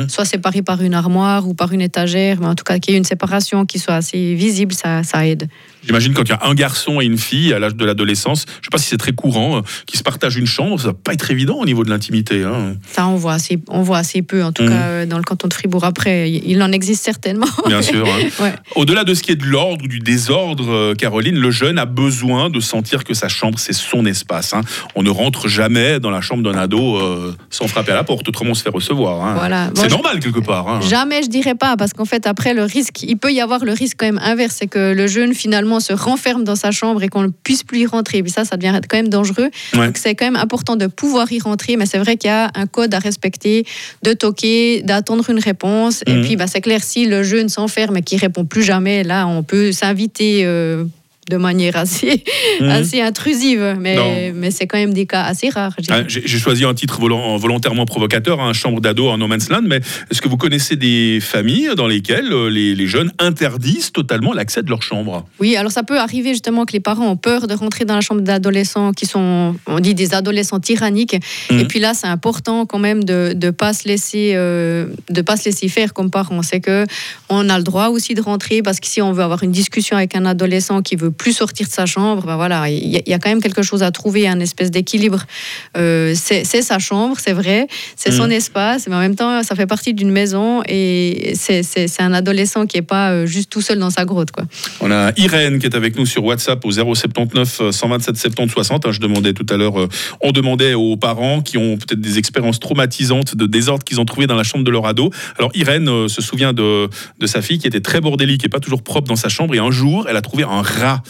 Soit 0.08 0.26
séparé 0.26 0.62
par 0.62 0.82
une 0.82 0.94
armoire 0.94 1.48
ou 1.48 1.54
par 1.54 1.72
une 1.72 1.82
étagère, 1.82 2.40
mais 2.40 2.48
en 2.48 2.56
tout 2.56 2.64
cas 2.64 2.80
qu'il 2.80 2.94
y 2.94 2.96
ait 2.96 2.98
une 2.98 3.04
séparation 3.04 3.66
qui 3.66 3.80
soit 3.80 3.96
assez 3.96 4.34
visible, 4.36 4.74
ça, 4.74 5.04
ça 5.04 5.26
aide. 5.28 5.48
J'imagine 5.88 6.14
quand 6.14 6.24
il 6.24 6.30
y 6.30 6.34
a 6.34 6.40
un 6.44 6.54
garçon 6.54 7.02
et 7.02 7.06
une 7.06 7.18
fille 7.18 7.54
à 7.54 7.60
l'âge 7.60 7.76
de 7.76 7.86
l'adolescence, 7.86 8.46
je 8.62 8.66
sais 8.66 8.70
pas 8.72 8.78
si 8.78 8.88
c'est 8.90 8.98
très 8.98 9.14
courant, 9.14 9.58
euh, 9.58 9.62
qui 9.86 9.98
se 9.98 10.04
partagent 10.04 10.36
une 10.38 10.46
chambre, 10.46 10.80
ça 10.80 10.88
va 10.88 10.94
pas 10.94 11.14
être 11.14 11.32
évident 11.32 11.56
au 11.56 11.66
niveau 11.66 11.84
de 11.84 11.90
l'intimité. 11.90 12.44
hein. 12.44 12.76
Ça, 12.92 13.08
on 13.08 13.16
voit 13.16 13.34
assez, 13.34 13.60
on 13.70 13.82
voit 13.82 13.98
assez 14.00 14.22
peu, 14.22 14.44
en 14.44 14.52
tout 14.52 14.64
Mhm. 14.64 14.70
cas 14.70 14.76
euh, 14.88 15.06
dans 15.06 15.18
le 15.18 15.24
canton 15.24 15.48
de 15.48 15.54
Fribourg. 15.54 15.84
Après, 15.86 16.30
il 16.30 16.62
en 16.62 16.72
existe 16.72 17.04
certainement. 17.04 17.48
Bien 17.68 17.82
sûr. 17.82 18.06
hein. 18.08 18.28
Ouais. 18.42 18.54
Au-delà 18.76 19.04
de 19.04 19.14
ce 19.14 19.24
qui 19.24 19.32
est 19.32 19.36
de 19.36 19.46
l'ordre 19.46 19.86
ou 19.86 19.88
du 19.88 20.00
désordre, 20.00 20.70
euh, 20.70 20.94
Caroline, 20.94 21.38
le 21.40 21.50
jeune 21.52 21.80
a 21.80 21.86
besoin 21.86 22.50
de 22.50 22.60
sentir 22.60 23.04
que 23.04 23.14
sa 23.14 23.30
chambre, 23.30 23.58
c'est 23.58 23.74
son 23.74 24.06
espace. 24.06 24.54
hein. 24.54 24.62
On 24.96 25.04
ne 25.04 25.10
rentre 25.10 25.48
jamais 25.48 26.00
dans 26.00 26.10
la 26.12 26.22
chambre 26.22 26.44
d'un 26.44 26.58
ado 26.58 26.98
euh, 26.98 27.34
sans 27.50 27.68
frapper 27.68 27.92
à 27.94 27.96
la 27.96 28.04
porte, 28.04 28.28
autrement 28.28 28.52
on 28.52 28.56
se 28.56 28.64
fait 28.64 28.70
recevoir. 28.70 29.36
Voilà. 29.36 29.70
C'est 29.76 29.90
normal 29.90 30.20
quelque 30.20 30.40
part. 30.40 30.82
Jamais, 30.82 31.24
je 31.24 31.30
dirais 31.30 31.56
pas, 31.56 31.78
parce 31.78 31.94
qu'en 31.94 32.06
fait, 32.06 32.28
après, 32.28 32.54
le 32.54 32.64
risque, 32.64 33.04
il 33.04 33.18
peut 33.18 33.32
y 33.32 33.40
avoir 33.42 33.64
le 33.66 33.72
risque 33.74 33.98
quand 34.00 34.06
même 34.06 34.20
inverse, 34.24 34.56
c'est 34.60 34.68
que 34.68 34.94
le 34.94 35.08
jeune 35.08 35.34
finalement 35.34 35.77
se 35.80 35.94
renferme 35.94 36.44
dans 36.44 36.56
sa 36.56 36.72
chambre 36.72 37.04
et 37.04 37.08
qu'on 37.08 37.24
ne 37.24 37.28
puisse 37.28 37.64
plus 37.64 37.80
y 37.80 37.86
rentrer. 37.86 38.22
Puis 38.24 38.32
ça, 38.32 38.46
ça 38.46 38.58
devient 38.58 38.80
quand 38.88 38.98
même 38.98 39.10
dangereux. 39.10 39.50
Ouais. 39.74 39.88
Donc 39.88 39.98
c'est 39.98 40.16
quand 40.16 40.26
même 40.26 40.36
important 40.36 40.76
de 40.76 40.88
pouvoir 40.88 41.32
y 41.32 41.40
rentrer, 41.40 41.78
mais 41.78 41.86
c'est 41.86 41.98
vrai 41.98 42.18
qu'il 42.18 42.30
y 42.30 42.34
a 42.34 42.52
un 42.56 42.66
code 42.66 42.94
à 42.94 43.00
respecter, 43.00 43.66
de 44.04 44.14
toquer, 44.14 44.82
d'attendre 44.84 45.30
une 45.30 45.40
réponse. 45.40 46.04
Mhm. 46.08 46.18
Et 46.18 46.22
puis, 46.22 46.36
bah, 46.36 46.48
c'est 46.48 46.62
clair, 46.62 46.84
si 46.84 47.06
le 47.06 47.24
jeune 47.24 47.50
s'enferme 47.50 47.98
et 47.98 48.02
qu'il 48.02 48.20
répond 48.20 48.46
plus 48.46 48.64
jamais, 48.64 49.04
là, 49.04 49.28
on 49.28 49.44
peut 49.44 49.72
s'inviter. 49.72 50.44
euh, 50.46 50.86
de 51.30 51.38
manière 51.38 51.76
assez, 51.76 52.24
Mhm. 52.62 52.70
assez 52.70 53.02
intrusive, 53.02 53.76
mais, 53.80 53.96
Non. 53.96 54.32
mais 54.36 54.52
c'est 54.52 54.66
quand 54.68 54.78
même 54.78 54.94
des 54.94 55.06
cas 55.06 55.24
assez 55.24 55.50
rares. 55.50 55.76
Ah, 55.90 56.02
J'ai 56.08 56.38
choisi 56.40 56.64
un 56.64 56.74
titre 56.74 57.00
volontairement 57.00 57.86
provocateur, 57.86 58.40
un 58.40 58.54
chambre 58.54 58.80
d'ado 58.82 59.08
en 59.10 59.18
no 59.18 59.28
man's 59.28 59.50
land, 59.50 59.62
mais 59.66 59.78
est-ce 60.10 60.22
que 60.22 60.28
vous 60.30 60.38
connaissez 60.38 60.76
des 60.76 61.20
familles 61.22 61.70
dans 61.76 61.88
lesquelles 61.88 62.32
euh, 62.32 62.50
les, 62.50 62.76
les 62.76 62.88
jeunes 62.88 63.12
interdisent 63.20 63.92
totalement 63.92 64.34
l'accès 64.34 64.64
de 64.64 64.70
leur 64.70 64.82
chambre? 64.82 65.26
Oui, 65.40 65.56
alors 65.56 65.72
ça 65.72 65.84
peut 65.84 66.00
arriver 66.00 66.30
justement 66.32 66.66
que 66.66 66.74
les 66.74 66.80
parents 66.80 67.08
ont 67.10 67.18
peur 67.18 67.48
de 67.48 67.54
rentrer 67.54 67.86
dans 67.86 67.96
la 67.96 68.02
chambre 68.02 68.22
d'adolescents 68.22 68.92
qui 68.94 69.06
sont, 69.06 69.56
on 69.68 69.80
dit 69.80 69.94
des 69.96 70.14
adolescents 70.14 70.60
tyranniques. 70.60 71.18
Mhm. 71.52 71.60
Et 71.60 71.66
puis 71.66 71.80
là, 71.80 71.94
c'est 71.94 72.08
important 72.08 72.66
quand 72.66 72.80
même 72.80 73.04
de 73.04 73.34
ne 73.36 73.50
pas 73.52 73.74
se 73.74 73.88
laisser 73.88 74.32
euh, 74.36 74.88
de 75.10 75.22
pas 75.22 75.36
se 75.38 75.46
laisser 75.46 75.68
faire 75.68 75.94
comme 75.94 76.10
parents. 76.10 76.42
C'est 76.42 76.60
que 76.62 76.86
on 77.30 77.50
a 77.50 77.58
le 77.58 77.64
droit 77.64 77.88
aussi 77.90 78.14
de 78.14 78.22
rentrer 78.22 78.62
parce 78.62 78.80
que 78.80 78.88
si 78.88 79.02
on 79.02 79.12
veut 79.12 79.24
avoir 79.24 79.44
une 79.44 79.52
discussion 79.52 79.98
avec 79.98 80.16
un 80.16 80.26
adolescent 80.26 80.82
qui 80.82 80.96
veut 80.96 81.12
plus 81.18 81.34
sortir 81.34 81.68
de 81.68 81.72
sa 81.72 81.86
chambre, 81.86 82.24
ben 82.26 82.36
voilà, 82.36 82.70
il 82.70 82.88
y, 82.88 82.98
a- 82.98 83.02
il 83.06 83.10
y 83.10 83.14
a 83.14 83.20
quand 83.20 83.30
même 83.30 83.42
quelque 83.42 83.62
chose 83.64 83.84
à 83.84 83.92
trouver, 83.92 84.28
un 84.28 84.40
espèce 84.40 84.72
d'équilibre. 84.72 85.24
Euh, 85.78 86.14
c'est 86.16 86.44
sa 86.62 86.80
chambre, 86.80 87.18
c'est 87.20 87.34
vrai, 87.34 87.68
c'est 87.96 88.12
son 88.12 88.26
Mhm. 88.26 88.32
espace, 88.34 88.88
mais 88.88 88.96
en 88.96 89.00
même 89.00 89.16
temps, 89.16 89.44
ça 89.44 89.56
fait 89.56 89.68
partie 89.68 89.94
d'une 89.94 90.12
maison 90.12 90.62
et 90.68 91.34
c'est 91.36 91.64
un 92.00 92.14
adolescent 92.14 92.66
qui 92.66 92.78
est 92.78 92.82
pas 92.82 93.12
euh, 93.12 93.26
juste 93.26 93.50
tout 93.50 93.62
seul 93.62 93.80
dans 93.80 93.90
sa 93.90 94.06
grotte, 94.06 94.32
quoi. 94.32 94.44
On 94.82 94.92
a 94.92 95.12
Irène 95.18 95.60
qui 95.60 95.66
est 95.66 95.76
avec 95.76 95.98
nous 95.98 96.06
sur 96.06 96.24
WhatsApp 96.24 96.64
au 96.66 96.72
079 96.72 97.62
euh, 97.62 97.72
127 97.72 98.16
70 98.18 98.52
60. 98.54 98.86
hein, 98.86 98.92
Je 98.92 99.00
demandais 99.00 99.34
tout 99.34 99.46
à 99.50 99.58
l'heure, 99.58 99.80
euh, 99.80 99.88
on 100.22 100.32
demandait 100.32 100.74
aux 100.74 100.98
parents 100.98 101.42
qui 101.42 101.58
ont 101.58 101.78
peut-être 101.78 102.00
des 102.02 102.18
expériences 102.18 102.60
traumatisantes 102.60 103.36
de 103.36 103.46
désordre 103.46 103.84
qu'ils 103.84 104.00
ont 104.00 104.06
trouvé 104.06 104.28
dans 104.28 104.36
la 104.36 104.44
chambre 104.44 104.64
de 104.64 104.72
leur 104.72 104.86
ado. 104.86 105.12
Alors 105.38 105.52
Irène 105.56 106.08
se 106.08 106.22
souvient 106.22 106.54
de, 106.54 106.90
de 107.20 107.28
sa 107.28 107.42
fille 107.42 107.58
qui 107.60 107.68
était 107.68 107.82
très 107.82 108.02
bordélique 108.02 108.44
et 108.46 108.50
pas 108.50 108.60
toujours 108.60 108.82
propre 108.84 109.08
dans 109.08 109.16
sa 109.16 109.30
chambre. 109.30 109.56
Et 109.56 109.60
un 109.60 109.72
jour, 109.72 110.08
elle 110.10 110.16
a 110.18 110.22
trouvé 110.22 110.44
un 110.44 110.62
rat 110.62 111.02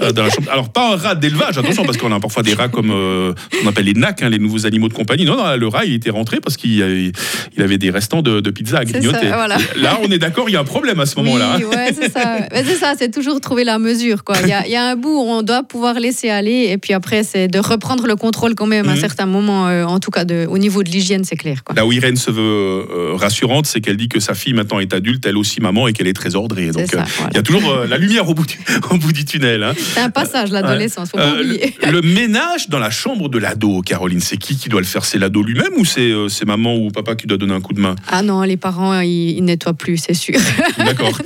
euh, 0.00 0.12
dans 0.12 0.22
la 0.24 0.30
chambre. 0.30 0.50
Alors 0.50 0.70
pas 0.72 0.92
un 0.92 0.96
rat 0.96 1.14
d'élevage, 1.14 1.58
attention, 1.58 1.84
parce 1.84 1.96
qu'on 1.98 2.12
a 2.12 2.20
parfois 2.20 2.42
des 2.42 2.54
rats 2.54 2.68
comme 2.68 2.90
euh, 2.90 3.32
qu'on 3.62 3.68
appelle 3.68 3.84
les 3.86 3.94
nacs, 3.94 4.22
hein, 4.22 4.28
les 4.30 4.38
nouveaux 4.38 4.66
animaux 4.66 4.88
de 4.88 4.94
compagnie. 4.94 5.24
Non, 5.24 5.36
non, 5.36 5.56
le 5.56 5.68
rat, 5.68 5.84
il 5.84 5.94
était 5.94 6.10
rentré 6.10 6.40
parce 6.40 6.56
qu'il 6.56 6.82
avait, 6.82 7.12
il 7.56 7.62
avait 7.62 7.78
des 7.78 7.90
restants 7.90 8.22
de, 8.22 8.40
de 8.40 8.50
pizza 8.50 8.78
à 8.78 8.84
grignoter. 8.84 9.28
ça, 9.28 9.36
voilà. 9.36 9.56
Là, 9.76 9.98
on 10.02 10.10
est 10.10 10.18
d'accord, 10.18 10.48
il 10.48 10.52
y 10.52 10.56
a 10.56 10.60
un 10.60 10.64
problème 10.64 11.00
à 11.00 11.06
ce 11.06 11.16
moment-là. 11.16 11.54
hein. 11.54 11.58
Oui, 11.58 11.64
ouais, 11.76 11.92
c'est 11.94 12.10
ça. 12.12 12.38
C'est 12.52 12.76
ça, 12.76 12.94
c'est 12.98 13.10
toujours 13.12 13.40
trouver 13.40 13.64
la 13.64 13.78
mesure. 13.78 14.24
Quoi. 14.24 14.36
Il, 14.42 14.48
y 14.48 14.52
a, 14.52 14.66
il 14.66 14.72
y 14.72 14.76
a 14.76 14.84
un 14.90 14.96
bout 14.96 15.10
où 15.10 15.28
on 15.28 15.42
doit 15.42 15.62
pouvoir 15.62 15.98
laisser 16.00 16.30
aller, 16.30 16.68
et 16.70 16.78
puis 16.78 16.92
après, 16.94 17.22
c'est 17.22 17.48
de 17.48 17.58
reprendre 17.58 18.06
le 18.06 18.16
contrôle 18.16 18.54
quand 18.54 18.66
même 18.66 18.88
à 18.88 18.92
un 18.92 18.94
Mhm. 18.94 19.00
certain 19.00 19.26
moment, 19.26 19.68
euh, 19.68 19.84
en 19.84 19.98
tout 20.00 20.10
cas 20.10 20.24
de, 20.24 20.46
au 20.48 20.58
niveau 20.58 20.82
de 20.82 20.90
l'hygiène, 20.90 21.24
c'est 21.24 21.36
clair. 21.36 21.64
Quoi. 21.64 21.74
Là 21.74 21.86
où 21.86 21.92
Irène 21.92 22.16
se 22.16 22.30
veut 22.30 22.40
euh, 22.42 23.14
rassurante, 23.14 23.66
c'est 23.66 23.80
qu'elle 23.80 23.96
dit 23.96 24.08
que 24.08 24.20
sa 24.20 24.34
fille 24.34 24.52
maintenant 24.52 24.78
est 24.80 24.92
adulte, 24.94 25.24
elle 25.26 25.36
aussi 25.36 25.60
maman, 25.60 25.88
et 25.88 25.92
qu'elle 25.92 26.06
est 26.06 26.12
très 26.12 26.34
ordrée. 26.36 26.68
Donc 26.70 26.86
il 26.92 26.98
voilà. 27.16 27.32
y 27.34 27.38
a 27.38 27.42
toujours 27.42 27.62
la 27.88 27.98
lumière 27.98 28.28
au 28.28 28.34
bout 28.34 28.46
du, 28.46 28.58
au 28.90 28.96
bout 28.98 29.12
du 29.12 29.24
tunnel. 29.32 29.62
hein. 29.62 29.72
C'est 29.76 30.00
un 30.00 30.10
passage, 30.10 30.50
l'adolescence, 30.50 31.10
faut 31.10 31.16
pas 31.16 31.24
Euh, 31.30 31.40
oublier. 31.42 31.74
le, 31.84 31.90
le 31.92 32.02
ménage 32.02 32.68
dans 32.68 32.78
la 32.78 32.90
chambre 32.90 33.28
de 33.28 33.38
l'ado, 33.38 33.80
Caroline, 33.82 34.20
c'est 34.20 34.36
qui 34.36 34.56
qui 34.56 34.68
doit 34.68 34.80
le 34.80 34.86
faire? 34.86 35.04
C'est 35.04 35.18
l'ado 35.18 35.42
lui-même 35.42 35.72
ou 35.78 35.84
c'est 35.84 36.00
euh, 36.10 36.28
c'est 36.28 36.44
maman 36.46 36.74
ou 36.76 36.90
papa 36.90 37.14
qui 37.14 37.26
doit 37.26 37.38
donner 37.38 37.54
un 37.54 37.60
coup 37.60 37.72
de 37.72 37.80
main? 37.80 37.94
Ah 38.10 38.22
non, 38.22 38.42
les 38.42 38.56
parents, 38.56 39.00
ils, 39.00 39.30
ils 39.38 39.44
nettoient 39.44 39.74
plus, 39.74 39.96
c'est 39.96 40.14
sûr. 40.14 40.38
D'accord. 40.78 41.10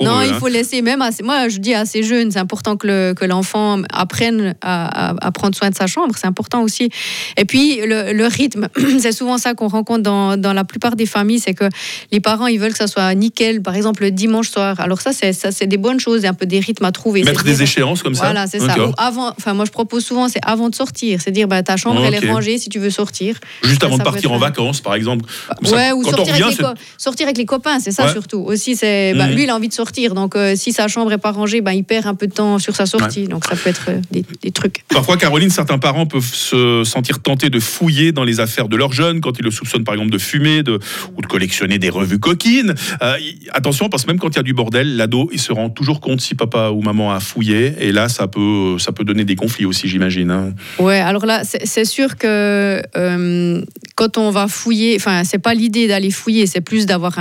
Non, 0.00 0.20
eux, 0.20 0.24
il 0.26 0.32
hein. 0.32 0.36
faut 0.38 0.48
laisser, 0.48 0.82
même 0.82 1.02
assez, 1.02 1.22
moi 1.22 1.48
je 1.48 1.58
dis 1.58 1.74
assez 1.74 2.02
jeune, 2.02 2.30
c'est 2.30 2.38
important 2.38 2.76
que 2.76 2.86
le- 2.86 3.14
que 3.14 3.24
l'enfant 3.24 3.82
apprenne 3.92 4.54
à, 4.60 5.10
à- 5.10 5.26
à 5.26 5.30
prendre 5.32 5.54
soin 5.56 5.70
de 5.70 5.74
sa 5.74 5.86
chambre, 5.86 6.14
c'est 6.16 6.26
important 6.26 6.62
aussi. 6.62 6.90
Et 7.36 7.44
puis 7.44 7.80
le, 7.84 8.12
le 8.12 8.26
rythme, 8.26 8.68
c'est 9.00 9.12
souvent 9.12 9.38
ça 9.38 9.54
qu'on 9.54 9.68
rencontre 9.68 10.02
dans, 10.02 10.36
dans 10.36 10.52
la 10.52 10.64
plupart 10.64 10.96
des 10.96 11.06
familles, 11.06 11.40
c'est 11.40 11.54
que 11.54 11.64
les 12.12 12.20
parents 12.20 12.46
ils 12.46 12.58
veulent 12.58 12.72
que 12.72 12.78
ça 12.78 12.86
soit 12.86 13.14
nickel, 13.14 13.62
par 13.62 13.74
exemple 13.76 14.02
le 14.02 14.10
dimanche 14.10 14.48
soir. 14.50 14.78
Alors 14.80 15.00
ça, 15.00 15.10
c'est 15.12 15.66
des 15.66 15.76
bonnes 15.76 16.00
choses, 16.00 16.24
un 16.24 16.34
peu 16.34 16.46
des 16.46 16.60
rythmes 16.60 16.84
à 16.88 16.92
trouver. 16.92 17.22
Mettre 17.22 17.44
des 17.44 17.62
échéances 17.62 18.02
comme 18.02 18.14
ça 18.14 18.24
Voilà, 18.24 18.46
c'est 18.46 18.58
ça. 18.60 18.74
Ou 18.86 18.92
avant, 18.98 19.28
enfin 19.38 19.54
moi 19.54 19.64
je 19.64 19.70
propose 19.70 20.04
souvent, 20.04 20.28
c'est 20.28 20.40
avant 20.44 20.68
de 20.70 20.74
sortir, 20.74 21.20
c'est 21.22 21.30
dire 21.30 21.46
bah, 21.48 21.62
ta 21.62 21.76
chambre 21.76 22.02
elle 22.04 22.14
est 22.14 22.30
rangée 22.30 22.58
si 22.58 22.68
tu 22.68 22.78
veux 22.78 22.90
sortir. 22.90 23.36
Juste 23.62 23.80
Ça, 23.80 23.86
avant 23.86 23.96
de 23.96 24.02
ça 24.02 24.10
partir 24.10 24.32
en 24.32 24.38
vacances, 24.38 24.80
par 24.80 24.94
exemple. 24.94 25.24
Comme 25.56 25.66
ça, 25.70 25.76
Ouais, 25.76 25.92
ou 25.92 26.02
sortir, 26.02 26.20
revient, 26.34 26.42
avec 26.42 26.46
les 26.46 26.56
c'est- 26.56 26.62
co- 26.62 26.80
sortir 26.98 27.26
avec 27.26 27.38
les 27.38 27.44
copains, 27.46 27.78
c'est 27.80 27.90
ça 27.92 28.06
Ouais. 28.06 28.12
surtout. 28.12 28.38
Aussi, 28.38 28.74
c'est 28.76 29.14
bah, 29.14 29.26
Mhm. 29.26 29.34
lui, 29.34 29.42
il 29.44 29.50
a 29.50 29.54
envie 29.56 29.68
de 29.68 29.72
sortir, 29.74 30.14
donc 30.14 30.34
euh, 30.36 30.54
si 30.56 30.72
sa 30.72 30.88
chambre 30.88 31.12
est 31.12 31.18
pas 31.18 31.30
rangée, 31.32 31.60
bah, 31.60 31.74
il 31.74 31.84
perd 31.84 32.06
un 32.06 32.14
peu 32.14 32.26
de 32.26 32.32
temps 32.32 32.58
sur 32.58 32.74
sa 32.74 32.86
sortie. 32.86 33.28
Donc 33.28 33.44
ça 33.44 33.54
peut 33.56 33.70
être 33.70 33.86
euh, 33.90 34.00
des, 34.10 34.24
des 34.42 34.50
trucs. 34.50 34.84
Parfois, 34.88 35.16
Caroline, 35.16 35.50
certains 35.50 35.78
parents 35.78 36.06
peuvent 36.06 36.24
se 36.32 36.82
sentir 36.84 37.20
tentés 37.20 37.50
de 37.50 37.60
fouiller 37.60 38.12
dans 38.12 38.24
les 38.24 38.40
affaires 38.40 38.68
de 38.68 38.76
leurs 38.76 38.92
jeunes 38.92 39.20
quand 39.20 39.38
ils 39.38 39.44
le 39.44 39.50
soupçonnent, 39.50 39.84
par 39.84 39.94
exemple, 39.94 40.10
de 40.10 40.18
fumer 40.18 40.62
de, 40.62 40.78
ou 41.16 41.20
de 41.22 41.26
collectionner 41.26 41.78
des 41.78 41.90
revues 41.90 42.18
coquines. 42.18 42.74
Euh, 43.02 43.16
attention, 43.52 43.88
parce 43.88 44.04
que 44.04 44.08
même 44.08 44.18
quand 44.18 44.28
il 44.30 44.36
y 44.36 44.40
a 44.40 44.42
du 44.42 44.54
bordel, 44.54 44.96
l'ado, 44.96 45.28
il 45.32 45.40
se 45.40 45.52
rend 45.52 45.68
toujours 45.70 46.00
compte 46.00 46.20
si 46.20 46.34
papa 46.34 46.70
ou 46.70 46.77
maman 46.82 47.12
a 47.12 47.20
fouillé. 47.20 47.74
Et 47.80 47.92
là, 47.92 48.08
ça 48.08 48.26
peut, 48.28 48.76
ça 48.78 48.92
peut 48.92 49.04
donner 49.04 49.24
des 49.24 49.36
conflits 49.36 49.64
aussi, 49.66 49.88
j'imagine. 49.88 50.30
hein. 50.30 50.52
Ouais, 50.78 51.00
alors 51.00 51.26
là, 51.26 51.42
c'est 51.44 51.84
sûr 51.84 52.16
que 52.16 52.82
euh, 52.96 53.62
quand 53.96 54.18
on 54.18 54.30
va 54.30 54.46
fouiller, 54.48 54.96
enfin, 54.96 55.22
c'est 55.24 55.38
pas 55.38 55.54
l'idée 55.54 55.88
d'aller 55.88 56.10
fouiller, 56.10 56.46
c'est 56.46 56.60
plus 56.60 56.86
d'avoir 56.86 57.16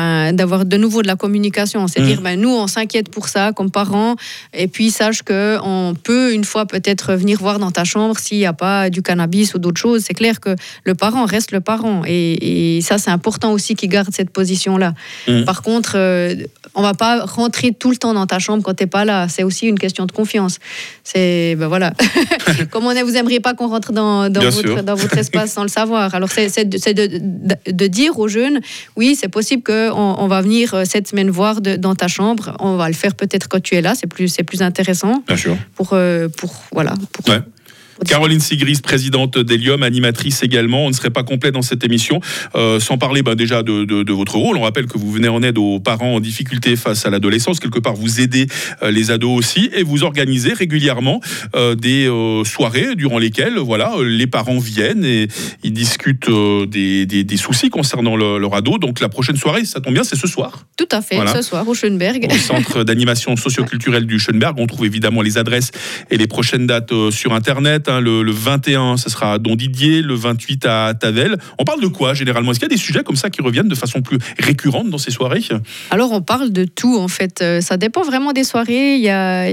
de 0.66 0.78
nouveau 0.78 1.02
de 1.02 1.08
la 1.08 1.16
communication. 1.16 1.88
C'est 1.88 2.02
Mhm. 2.02 2.06
dire, 2.08 2.22
ben 2.22 2.40
nous, 2.40 2.50
on 2.50 2.68
s'inquiète 2.68 3.10
pour 3.10 3.28
ça 3.28 3.52
comme 3.52 3.72
parents, 3.72 4.16
et 4.54 4.68
puis 4.68 4.92
sache 4.92 5.24
que 5.24 5.58
on 5.64 5.96
peut 5.96 6.34
une 6.34 6.44
fois 6.44 6.66
peut-être 6.66 7.14
venir 7.16 7.40
voir 7.40 7.60
dans 7.60 7.72
ta 7.72 7.84
chambre 7.84 8.18
s'il 8.20 8.38
n'y 8.38 8.46
a 8.46 8.54
pas 8.54 8.90
du 8.90 9.02
cannabis 9.02 9.54
ou 9.56 9.60
d'autres 9.60 9.80
choses. 9.82 10.04
C'est 10.06 10.14
clair 10.14 10.40
que 10.40 10.56
le 10.84 10.94
parent 10.96 11.26
reste 11.26 11.52
le 11.52 11.60
parent, 11.62 12.04
et, 12.06 12.78
et 12.78 12.82
ça, 12.82 12.98
c'est 12.98 13.12
important 13.12 13.52
aussi 13.52 13.76
qu'il 13.76 13.90
garde 13.90 14.10
cette 14.14 14.30
position-là. 14.30 14.94
Mhm. 15.28 15.46
Par 15.46 15.62
contre, 15.62 15.94
euh, 15.96 16.36
on 16.76 16.82
va 16.82 16.94
pas 16.94 17.26
rentrer 17.26 17.72
tout 17.74 17.90
le 17.90 17.98
temps 17.98 18.14
dans 18.14 18.28
ta 18.28 18.40
chambre 18.40 18.62
quand 18.64 18.74
t'es 18.76 18.86
pas 18.88 19.04
là. 19.06 19.28
C'est 19.28 19.44
aussi 19.48 19.66
une 19.68 19.80
question 19.80 20.06
de 20.06 20.12
confiance. 20.12 20.60
C'est 21.04 21.56
ben 21.58 21.68
voilà. 21.68 21.94
Comme 22.72 22.86
on 22.86 22.92
est, 22.92 23.04
vous 23.04 23.16
aimeriez 23.18 23.40
pas 23.40 23.54
qu'on 23.54 23.68
rentre 23.68 23.92
dans, 23.92 24.30
dans 24.30 24.42
votre, 24.42 24.84
dans 24.84 24.96
votre 24.96 25.18
espace 25.18 25.52
sans 25.54 25.64
le 25.64 25.68
savoir. 25.70 26.14
Alors 26.14 26.30
c'est 26.32 26.50
c'est 26.50 26.66
de, 26.66 26.78
de, 26.78 27.56
de- 27.72 27.88
dire 27.88 28.20
aux 28.20 28.28
jeunes, 28.28 28.60
oui, 28.96 29.16
c'est 29.20 29.30
possible 29.30 29.64
qu'on 29.64 29.92
on 30.24 30.28
va 30.28 30.42
venir 30.42 30.74
euh, 30.74 30.84
cette 30.86 31.08
semaine 31.08 31.30
voir 31.30 31.62
de- 31.62 31.76
dans 31.78 31.96
ta 31.96 32.08
chambre. 32.08 32.56
On 32.60 32.76
va 32.78 32.88
le 32.88 32.94
faire 32.94 33.16
peut-être 33.16 33.48
quand 33.48 33.62
tu 33.62 33.76
es 33.76 33.82
là. 33.82 33.96
C'est 33.96 34.08
plus 34.08 34.28
c'est 34.28 34.44
plus 34.44 34.62
intéressant 34.62 35.24
Bien 35.28 35.38
sûr. 35.38 35.58
pour 35.76 35.90
euh, 35.94 36.28
pour 36.30 36.54
voilà. 36.74 36.94
Pour, 37.14 37.28
Ouais. 37.34 37.42
Caroline 38.06 38.40
Sigris, 38.40 38.80
présidente 38.84 39.38
d'Helium, 39.38 39.84
animatrice 39.84 40.44
également. 40.44 40.86
On 40.86 40.90
ne 40.90 40.94
serait 40.94 41.10
pas 41.10 41.24
complet 41.24 41.52
dans 41.52 41.62
cette 41.62 41.84
émission 41.84 42.20
euh, 42.56 42.80
sans 42.80 42.98
parler 42.98 43.24
ben, 43.24 43.36
déjà 43.36 43.64
de, 43.64 43.86
de- 43.86 44.04
de 44.04 44.14
votre 44.14 44.36
rôle. 44.36 44.58
On 44.58 44.62
rappelle 44.62 44.86
que 44.88 44.98
vous 44.98 45.12
venez 45.12 45.28
en 45.30 45.42
aide 45.44 45.58
aux 45.58 45.80
parents 45.80 46.16
en 46.16 46.20
difficulté 46.20 46.76
face 46.76 47.06
à 47.06 47.10
l'adolescence. 47.10 47.60
Quelque 47.60 47.80
part, 47.80 47.96
vous 47.96 48.22
aidez 48.22 48.48
euh, 48.84 48.92
les 48.92 49.12
ados 49.12 49.38
aussi 49.38 49.70
et 49.76 49.84
vous 49.84 50.04
organisez 50.04 50.54
régulièrement 50.54 51.22
euh, 51.56 51.76
des 51.76 52.08
soirées 52.46 52.96
durant 52.96 53.18
lesquelles 53.18 53.58
voilà, 53.58 53.92
les 54.04 54.28
parents 54.28 54.60
viennent 54.60 55.04
et 55.06 55.28
ils 55.64 55.74
discutent 55.74 56.30
des, 56.68 57.06
des- 57.06 57.24
des 57.24 57.38
soucis 57.38 57.70
concernant 57.70 58.16
le- 58.16 58.38
leur 58.38 58.54
ado. 58.56 58.78
Donc 58.78 59.00
la 59.00 59.10
prochaine 59.10 59.38
soirée, 59.38 59.66
ça 59.66 59.80
tombe 59.82 59.94
bien, 59.94 60.04
c'est 60.04 60.16
ce 60.16 60.28
soir 60.28 60.66
Tout 60.78 60.88
à 60.92 61.02
fait. 61.02 61.16
Voilà. 61.16 61.34
Ce 61.36 61.42
soir 61.42 61.68
au 61.68 61.74
Schönberg. 61.74 62.28
au 62.32 62.38
centre 62.38 62.84
d'animation 62.84 63.36
socioculturelle 63.36 64.06
du 64.06 64.20
Schönberg. 64.20 64.56
On 64.60 64.68
trouve 64.68 64.86
évidemment 64.86 65.22
les 65.22 65.38
adresses 65.38 65.72
et 66.12 66.18
les 66.18 66.28
prochaines 66.28 66.68
dates 66.68 66.94
sur 67.12 67.34
Internet. 67.34 67.87
Hein. 67.90 68.02
Le, 68.02 68.24
le 68.24 68.32
21, 68.32 68.98
ce 68.98 69.10
sera 69.10 69.34
à 69.34 69.38
Don 69.40 69.56
Didier, 69.56 70.02
le 70.02 70.14
28 70.16 70.66
à 70.66 70.94
Tavel. 70.94 71.38
On 71.60 71.64
parle 71.64 71.82
de 71.82 71.88
quoi 71.88 72.14
généralement? 72.14 72.52
Est-ce 72.52 72.60
qu'il 72.60 72.70
y 72.70 72.74
a 72.74 72.76
des 72.76 72.82
sujets 72.82 73.04
comme 73.04 73.16
ça 73.16 73.30
qui 73.30 73.42
reviennent 73.42 73.68
de 73.68 73.76
façon 73.76 74.02
plus 74.02 74.18
récurrente 74.40 74.90
dans 74.90 74.98
ces 74.98 75.12
soirées? 75.12 75.42
Alors 75.90 76.12
on 76.12 76.22
parle 76.22 76.52
de 76.52 76.66
tout 76.66 76.98
en 76.98 77.08
fait. 77.08 77.42
Euh, 77.42 77.62
Ça 77.62 77.78
dépend 77.78 78.04
vraiment 78.04 78.34
des 78.34 78.44
soirées. 78.44 78.96
Il 78.96 79.02
y 79.02 79.10
a, 79.10 79.50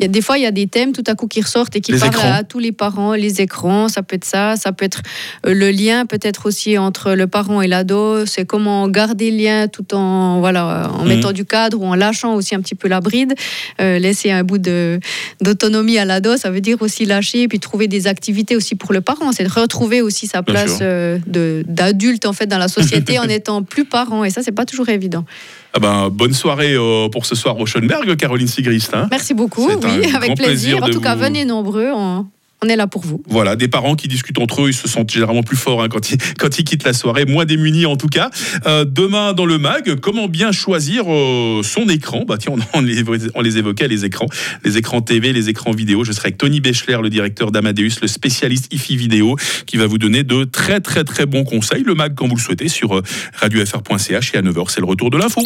y 0.00 0.04
a 0.04 0.08
des 0.08 0.20
fois 0.22 0.38
il 0.38 0.42
y 0.42 0.46
a 0.46 0.50
des 0.50 0.66
thèmes 0.66 0.92
tout 0.92 1.04
à 1.06 1.14
coup 1.14 1.26
qui 1.26 1.40
ressortent 1.40 1.74
et 1.76 1.80
qui 1.80 1.92
Les 1.92 1.98
parlent 1.98 2.10
écrans. 2.12 2.32
à 2.32 2.42
tous 2.44 2.58
les 2.58 2.72
parents. 2.72 3.14
Les 3.14 3.40
écrans, 3.40 3.88
ça 3.88 4.02
peut 4.02 4.16
être 4.16 4.24
ça. 4.24 4.56
Ça 4.56 4.72
peut 4.72 4.84
être 4.84 5.02
euh, 5.46 5.54
le 5.54 5.70
lien 5.70 6.06
peut-être 6.06 6.46
aussi 6.46 6.76
entre 6.78 7.12
le 7.12 7.26
parent 7.26 7.60
et 7.62 7.68
l'ado. 7.68 8.26
C'est 8.26 8.44
comment 8.46 8.88
garder 8.88 9.30
le 9.30 9.36
lien 9.38 9.68
tout 9.68 9.94
en 9.94 10.40
voilà 10.40 10.90
en 10.94 11.02
Mhm. 11.02 11.08
mettant 11.08 11.32
du 11.32 11.44
cadre 11.44 11.80
ou 11.80 11.86
en 11.86 11.94
lâchant 11.94 12.34
aussi 12.34 12.54
un 12.54 12.60
petit 12.60 12.74
peu 12.74 12.88
la 12.88 13.00
bride. 13.00 13.34
Euh, 13.80 13.98
laisser 13.98 14.30
un 14.30 14.44
bout 14.44 14.58
d'autonomie 15.40 15.98
à 15.98 16.04
l'ado, 16.04 16.36
ça 16.36 16.50
veut 16.50 16.60
dire 16.60 16.76
aussi 16.80 17.04
lâcher 17.04 17.42
et 17.42 17.48
puis 17.48 17.60
trouver 17.60 17.88
des 17.88 18.06
activités 18.06 18.56
aussi 18.56 18.74
pour 18.74 18.92
le 18.92 19.00
parent. 19.00 19.32
C'est 19.32 19.44
de 19.44 19.48
retrouver 19.52 20.02
aussi 20.02 20.26
sa 20.26 20.42
place 20.42 20.78
euh, 20.82 21.18
d'adulte 21.26 22.26
en 22.26 22.32
fait 22.32 22.46
dans 22.46 22.58
la 22.58 22.68
société 22.68 23.18
en 23.18 23.24
étant 23.28 23.62
plus 23.62 23.84
parent 23.84 24.24
et 24.24 24.30
ça 24.30 24.42
c'est 24.42 24.52
pas 24.52 24.64
toujours 24.64 24.88
évident. 24.88 25.24
Ah 25.76 25.78
ben, 25.78 26.08
Bonne 26.10 26.32
soirée 26.32 26.74
euh, 26.74 27.08
pour 27.10 27.26
ce 27.26 27.34
soir 27.34 27.58
au 27.58 27.66
Schönberg, 27.66 28.16
Caroline 28.16 28.48
Sigrist. 28.48 28.94
hein. 28.94 29.08
Merci 29.10 29.34
beaucoup, 29.34 29.66
oui, 29.68 29.74
avec 30.14 30.34
plaisir 30.34 30.78
plaisir. 30.78 30.82
En 30.82 30.88
tout 30.88 31.00
cas, 31.00 31.14
venez 31.14 31.44
nombreux, 31.44 31.90
on, 31.94 32.26
on 32.62 32.68
est 32.68 32.76
là 32.76 32.86
pour 32.86 33.02
vous. 33.02 33.22
Voilà, 33.28 33.54
des 33.54 33.68
parents 33.68 33.96
qui 33.96 34.08
discutent 34.08 34.38
entre 34.38 34.62
eux, 34.62 34.68
ils 34.68 34.74
se 34.74 34.88
sentent 34.88 35.10
généralement 35.10 35.42
plus 35.42 35.56
forts 35.56 35.82
hein, 35.82 35.88
quand, 35.88 36.10
ils, 36.10 36.18
quand 36.38 36.58
ils 36.58 36.64
quittent 36.64 36.84
la 36.84 36.92
soirée, 36.92 37.24
moins 37.26 37.44
démunis 37.44 37.86
en 37.86 37.96
tout 37.96 38.08
cas. 38.08 38.30
Euh, 38.66 38.84
demain 38.84 39.34
dans 39.34 39.44
le 39.44 39.58
mag, 39.58 39.96
comment 40.00 40.28
bien 40.28 40.52
choisir 40.52 41.04
euh, 41.06 41.62
son 41.62 41.88
écran? 41.88 42.24
Bah, 42.26 42.36
tiens, 42.38 42.54
on, 42.54 42.78
on 42.78 42.80
les, 42.80 43.04
on 43.34 43.40
les 43.42 43.58
évoquait, 43.58 43.88
les 43.88 44.04
écrans, 44.04 44.26
les 44.64 44.78
écrans 44.78 45.02
TV, 45.02 45.32
les 45.32 45.48
écrans 45.48 45.72
vidéo. 45.72 46.04
Je 46.04 46.12
serai 46.12 46.28
avec 46.28 46.38
Tony 46.38 46.60
Bechler, 46.60 46.98
le 47.02 47.10
directeur 47.10 47.50
d'Amadeus, 47.52 48.00
le 48.00 48.08
spécialiste 48.08 48.72
IFI 48.72 48.96
vidéo, 48.96 49.36
qui 49.66 49.76
va 49.76 49.86
vous 49.86 49.98
donner 49.98 50.22
de 50.22 50.44
très 50.44 50.80
très 50.80 51.04
très 51.04 51.26
bons 51.26 51.44
conseils. 51.44 51.82
Le 51.84 51.94
mag 51.94 52.14
quand 52.14 52.26
vous 52.26 52.36
le 52.36 52.40
souhaitez 52.40 52.68
sur 52.68 52.96
euh, 52.96 53.02
radiofr.ch 53.34 54.34
et 54.34 54.38
à 54.38 54.42
9h, 54.42 54.70
c'est 54.70 54.80
le 54.80 54.86
retour 54.86 55.10
de 55.10 55.18
l'info. 55.18 55.42